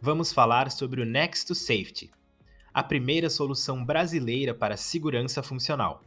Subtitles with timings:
[0.00, 2.10] vamos falar sobre o Next to Safety,
[2.72, 6.02] a primeira solução brasileira para segurança funcional.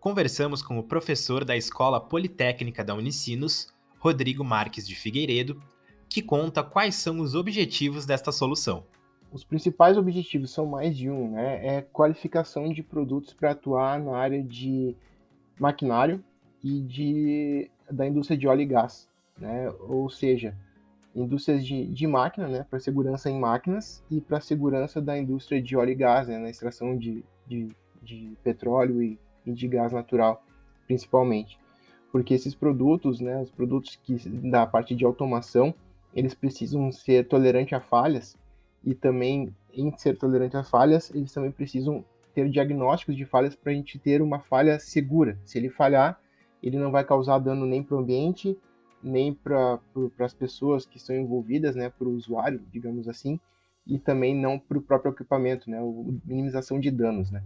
[0.00, 3.68] Conversamos com o professor da Escola Politécnica da Unicinos,
[3.98, 5.62] Rodrigo Marques de Figueiredo,
[6.08, 8.84] que conta quais são os objetivos desta solução.
[9.32, 11.78] Os principais objetivos são mais de um, né?
[11.78, 14.94] É qualificação de produtos para atuar na área de
[15.58, 16.22] maquinário
[16.62, 19.70] e de, da indústria de óleo e gás, né?
[19.80, 20.56] Ou seja,
[21.14, 25.76] indústrias de, de máquina, né, para segurança em máquinas e para segurança da indústria de
[25.76, 27.68] óleo e gás, né, na extração de, de,
[28.02, 30.44] de petróleo e, e, de gás natural,
[30.86, 31.58] principalmente.
[32.10, 35.74] Porque esses produtos, né, os produtos que da parte de automação,
[36.14, 38.36] eles precisam ser tolerantes a falhas
[38.84, 42.04] e também, em ser tolerante a falhas, eles também precisam
[42.34, 45.38] ter diagnósticos de falhas para a gente ter uma falha segura.
[45.44, 46.20] Se ele falhar,
[46.62, 48.58] ele não vai causar dano nem para o ambiente,
[49.04, 49.78] nem para
[50.20, 53.38] as pessoas que estão envolvidas, né, para o usuário, digamos assim,
[53.86, 55.78] e também não para o próprio equipamento, né,
[56.24, 57.42] minimização de danos, né.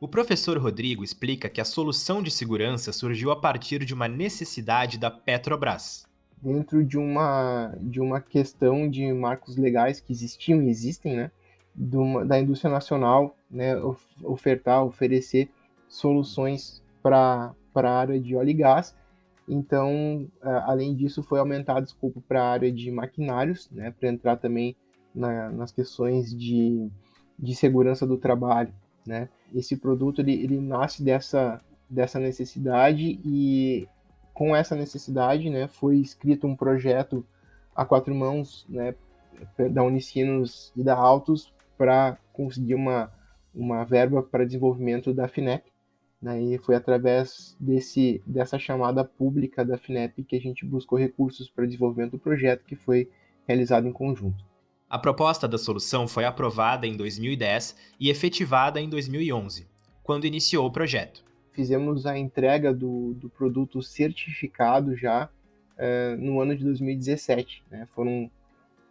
[0.00, 4.96] O professor Rodrigo explica que a solução de segurança surgiu a partir de uma necessidade
[4.96, 6.06] da Petrobras.
[6.40, 11.30] Dentro de uma, de uma questão de marcos legais que existiam e existem, né,
[11.92, 13.74] uma, da indústria nacional, né,
[14.22, 15.48] ofertar, oferecer
[15.88, 18.94] soluções para a área de óleo e gás,
[19.48, 24.36] então, além disso, foi aumentado o escopo para a área de maquinários, né, para entrar
[24.36, 24.76] também
[25.14, 26.90] na, nas questões de,
[27.38, 28.72] de segurança do trabalho.
[29.06, 29.28] Né.
[29.54, 33.88] Esse produto ele, ele nasce dessa, dessa necessidade e
[34.34, 37.24] com essa necessidade né, foi escrito um projeto
[37.74, 38.94] a quatro mãos né,
[39.70, 43.10] da Unicinos e da Altos para conseguir uma,
[43.54, 45.72] uma verba para desenvolvimento da FINEP,
[46.20, 51.48] né, e foi através desse, dessa chamada pública da FINEP que a gente buscou recursos
[51.48, 53.08] para o desenvolvimento do projeto, que foi
[53.46, 54.44] realizado em conjunto.
[54.90, 59.66] A proposta da solução foi aprovada em 2010 e efetivada em 2011,
[60.02, 61.22] quando iniciou o projeto.
[61.52, 65.28] Fizemos a entrega do, do produto certificado já
[65.76, 67.62] é, no ano de 2017.
[67.70, 67.86] Né?
[67.86, 68.30] Foram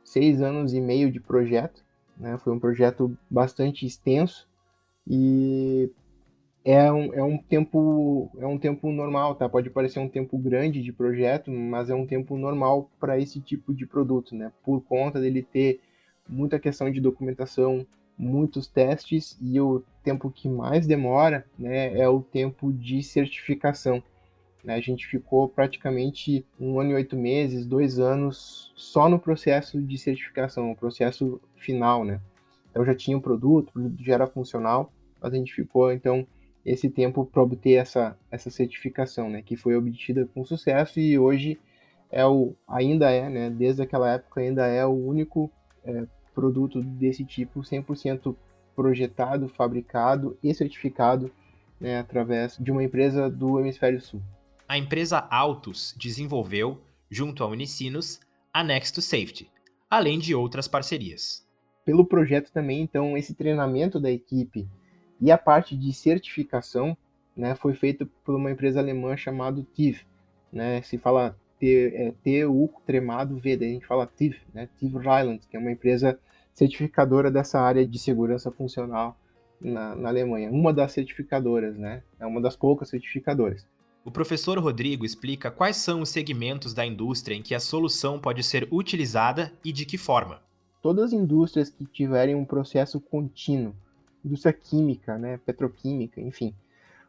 [0.03, 1.83] seis anos e meio de projeto.
[2.15, 2.37] Né?
[2.37, 4.47] Foi um projeto bastante extenso
[5.07, 5.89] e
[6.69, 9.47] é um, é um tempo é um tempo normal, tá?
[9.47, 13.73] Pode parecer um tempo grande de projeto, mas é um tempo normal para esse tipo
[13.73, 14.51] de produto, né?
[14.65, 15.79] Por conta dele ter
[16.27, 22.21] muita questão de documentação, muitos testes e o tempo que mais demora, né, é o
[22.21, 24.03] tempo de certificação.
[24.61, 24.73] Né?
[24.73, 29.97] A gente ficou praticamente um ano e oito meses, dois anos só no processo de
[29.97, 32.19] certificação, o processo final, né?
[32.69, 34.91] Então já tinha o o produto já era funcional,
[35.21, 36.27] mas a gente ficou então
[36.67, 41.57] esse tempo para obter essa, essa certificação, né, que foi obtida com sucesso e hoje
[42.11, 45.49] é o, ainda é, né, desde aquela época ainda é o único
[45.85, 48.35] é, produto desse tipo 100%
[48.75, 51.31] projetado, fabricado e certificado
[51.79, 54.21] né, através de uma empresa do Hemisfério Sul.
[54.67, 58.19] A empresa Autos desenvolveu, junto à Unicinos,
[58.53, 59.49] a Next Safety,
[59.89, 61.47] além de outras parcerias.
[61.85, 64.67] Pelo projeto também, então, esse treinamento da equipe
[65.19, 66.97] e a parte de certificação
[67.35, 70.01] né, foi feita por uma empresa alemã chamada TIV.
[70.51, 75.41] Né, se fala T-U é, tremado V, daí a gente fala TIV, né, TIV Rheinland,
[75.47, 76.19] que é uma empresa
[76.53, 79.15] certificadora dessa área de segurança funcional
[79.61, 80.49] na, na, Alemanha.
[80.49, 82.01] Uma das certificadoras, né?
[82.19, 83.65] É uma das poucas certificadoras.
[84.03, 88.41] O professor Rodrigo explica quais são os segmentos da indústria em que a solução pode
[88.41, 90.41] ser utilizada e de que forma.
[90.81, 93.75] Todas as indústrias que tiverem um processo contínuo
[94.23, 96.53] indústria química, né, petroquímica, enfim.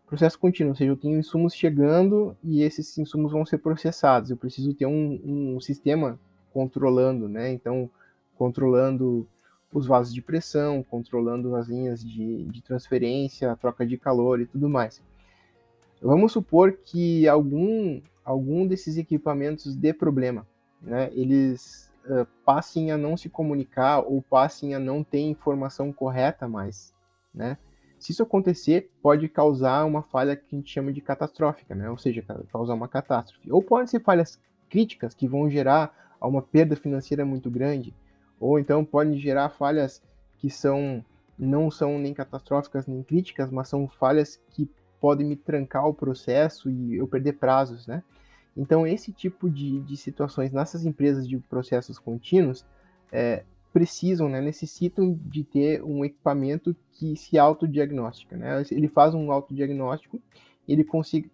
[0.06, 4.30] Processo contínuo, ou seja, eu tenho insumos chegando e esses insumos vão ser processados.
[4.30, 5.20] Eu preciso ter um,
[5.54, 6.18] um sistema
[6.50, 7.52] controlando, né?
[7.52, 7.90] Então,
[8.34, 9.28] controlando
[9.70, 14.46] os vasos de pressão, controlando as linhas de, de transferência, a troca de calor e
[14.46, 15.02] tudo mais.
[16.00, 20.46] Vamos supor que algum, algum desses equipamentos dê problema,
[20.80, 21.10] né?
[21.12, 26.96] Eles uh, passem a não se comunicar ou passem a não ter informação correta mais
[27.38, 27.56] né?
[27.98, 31.90] Se isso acontecer, pode causar uma falha que a gente chama de catastrófica, né?
[31.90, 33.50] Ou seja, causar uma catástrofe.
[33.50, 37.94] Ou podem ser falhas críticas que vão gerar uma perda financeira muito grande,
[38.40, 40.02] ou então podem gerar falhas
[40.36, 41.04] que são
[41.38, 44.68] não são nem catastróficas nem críticas, mas são falhas que
[45.00, 48.02] podem me trancar o processo e eu perder prazos, né?
[48.56, 52.66] Então, esse tipo de, de situações nessas empresas de processos contínuos
[53.12, 53.44] é,
[53.78, 58.36] precisam, né, necessitam de ter um equipamento que se autodiagnostica.
[58.36, 58.64] Né?
[58.72, 60.20] Ele faz um autodiagnóstico
[60.68, 60.84] ele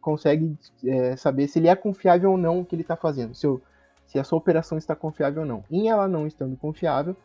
[0.01, 3.45] consegue é, saber se ele é confiável ou não o que ele está fazendo, se,
[3.45, 3.61] eu,
[4.07, 5.65] se a sua operação está confiável ou não.
[5.69, 7.17] Em ela não estando confiável,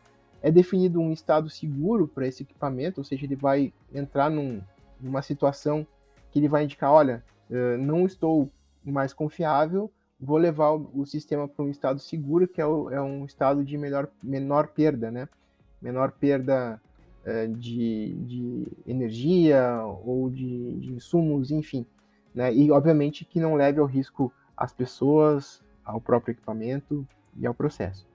[0.41, 4.59] é definido um estado seguro para esse equipamento, ou seja, ele vai entrar num,
[4.99, 5.85] numa situação
[6.31, 7.23] que ele vai indicar, olha,
[7.79, 8.49] não estou
[8.83, 13.25] mais confiável, vou levar o, sistema para um estado seguro, que é, o, é, um
[13.25, 15.29] estado de melhor, menor perda, né?
[15.81, 16.81] Menor perda
[17.23, 21.85] é, de, de, energia ou de, de, insumos, enfim.
[22.35, 22.53] Né?
[22.53, 27.07] E, obviamente, que não leve ao risco as pessoas, ao próprio equipamento
[27.37, 28.05] e ao processo.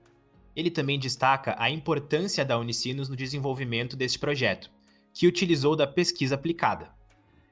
[0.55, 4.71] Ele também destaca a importância da Unicinos no desenvolvimento deste projeto,
[5.13, 6.91] que utilizou da pesquisa aplicada.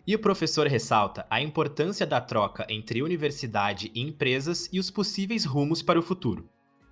[0.06, 5.44] E o professor ressalta a importância da troca entre universidade e empresas e os possíveis
[5.44, 6.48] rumos para o futuro.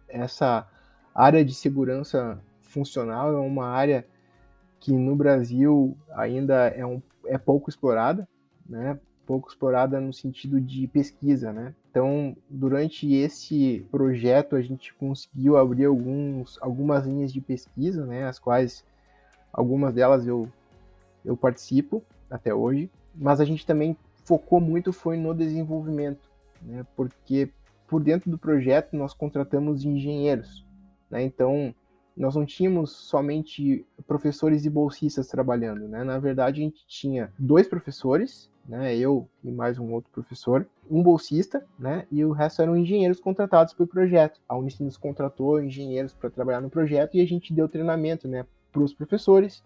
[0.08, 0.68] Essa
[1.14, 4.06] área de segurança funcional é uma área
[4.78, 8.28] que no Brasil ainda é, um, é pouco explorada,
[8.68, 8.98] né?
[9.30, 11.72] pouco explorada no sentido de pesquisa, né?
[11.88, 18.26] Então, durante esse projeto, a gente conseguiu abrir alguns, algumas linhas de pesquisa, né?
[18.26, 18.84] As quais,
[19.52, 20.48] algumas delas eu,
[21.24, 26.30] eu participo até hoje mas a gente também focou muito foi no desenvolvimento,
[26.62, 26.86] né?
[26.94, 27.50] Porque
[27.86, 30.64] por dentro do projeto nós contratamos engenheiros,
[31.10, 31.22] né?
[31.22, 31.74] Então
[32.16, 36.04] nós não tínhamos somente professores e bolsistas trabalhando, né?
[36.04, 38.96] Na verdade a gente tinha dois professores, né?
[38.96, 42.06] Eu e mais um outro professor, um bolsista, né?
[42.10, 44.40] E o resto eram engenheiros contratados pelo projeto.
[44.48, 48.46] A Unicinos contratou engenheiros para trabalhar no projeto e a gente deu treinamento, né?
[48.70, 49.64] Para os professores,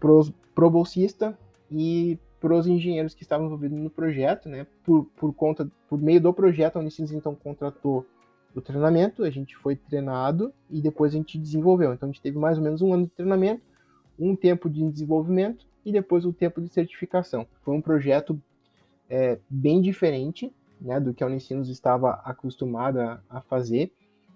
[0.00, 1.38] para o bolsista
[1.70, 4.66] e para os engenheiros que estavam envolvidos no projeto, né?
[4.82, 8.06] Por, por conta, por meio do projeto, a Unicinos então contratou
[8.54, 11.92] o treinamento, a gente foi treinado e depois a gente desenvolveu.
[11.92, 13.62] Então a gente teve mais ou menos um ano de treinamento,
[14.18, 17.46] um tempo de desenvolvimento e depois o tempo de certificação.
[17.62, 18.40] Foi um projeto
[19.08, 23.92] é, bem diferente né, do que a Unicinos estava acostumada a fazer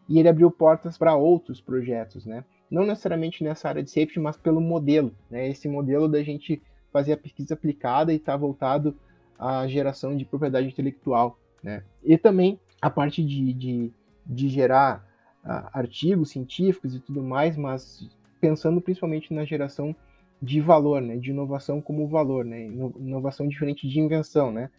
[0.09, 2.45] e ele abriu portas para outros projetos, né?
[2.75, 5.49] Não necessariamente nessa área de safety, mas pelo modelo, né?
[5.49, 6.61] Esse modelo da gente
[6.95, 8.97] fazer a pesquisa aplicada e está voltado
[9.37, 11.37] à geração de propriedade intelectual.
[11.61, 11.83] Né?
[12.05, 13.93] E também a parte de, de,
[14.25, 15.05] de gerar
[15.45, 18.09] uh, artigos científicos e tudo mais, mas
[18.41, 19.95] pensando principalmente na geração
[20.41, 21.17] de valor, né?
[21.17, 22.65] de inovação como valor, né?
[22.65, 24.71] inovação diferente de invenção, né?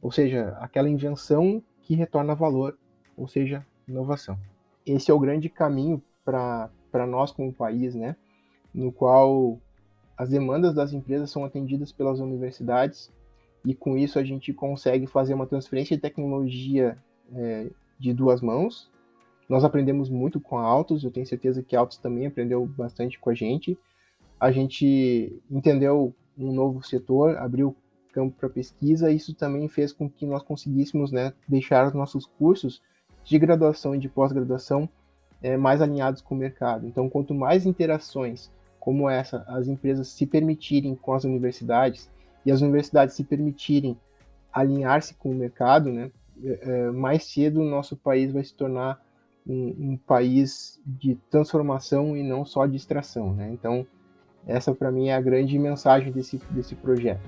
[0.00, 2.78] ou seja, aquela invenção que retorna valor,
[3.16, 4.38] ou seja, inovação.
[4.86, 6.70] Esse é o grande caminho para
[7.06, 8.16] nós como país, né?
[8.74, 9.58] no qual
[10.16, 13.10] as demandas das empresas são atendidas pelas universidades
[13.64, 16.98] e com isso a gente consegue fazer uma transferência de tecnologia
[17.32, 18.90] é, de duas mãos.
[19.48, 23.18] Nós aprendemos muito com a Autos, eu tenho certeza que a Autos também aprendeu bastante
[23.18, 23.78] com a gente.
[24.40, 27.76] A gente entendeu um novo setor, abriu
[28.12, 32.26] campo para pesquisa, e isso também fez com que nós conseguíssemos né, deixar os nossos
[32.26, 32.82] cursos
[33.24, 34.88] de graduação e de pós-graduação
[35.44, 36.86] é, mais alinhados com o mercado.
[36.86, 38.50] Então, quanto mais interações
[38.80, 42.10] como essa, as empresas se permitirem com as universidades
[42.46, 43.94] e as universidades se permitirem
[44.50, 46.10] alinhar-se com o mercado, né,
[46.42, 49.04] é, é, mais cedo o nosso país vai se tornar
[49.46, 53.34] um, um, país de transformação e não só de extração.
[53.34, 53.50] Né?
[53.52, 53.86] Então,
[54.46, 57.20] essa para mim é a grande mensagem desse, desse projeto.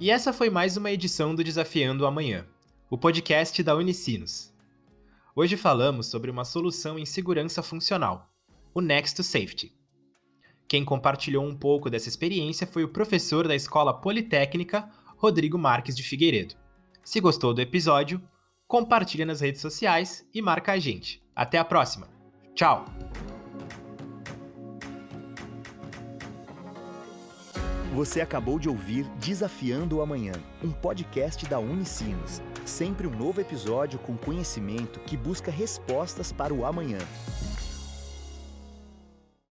[0.00, 2.46] E essa foi mais uma edição do Desafiando Amanhã,
[2.88, 4.49] o podcast da Unicinos.
[5.34, 8.30] Hoje falamos sobre uma solução em segurança funcional
[8.74, 9.72] o Next Safety.
[10.68, 16.02] Quem compartilhou um pouco dessa experiência foi o professor da Escola Politécnica, Rodrigo Marques de
[16.02, 16.54] Figueiredo.
[17.04, 18.22] Se gostou do episódio,
[18.68, 21.22] compartilha nas redes sociais e marca a gente.
[21.34, 22.08] Até a próxima.
[22.54, 22.84] Tchau!
[27.94, 32.40] Você acabou de ouvir Desafiando o Amanhã, um podcast da Unicinos.
[32.70, 36.98] Sempre um novo episódio com conhecimento que busca respostas para o amanhã.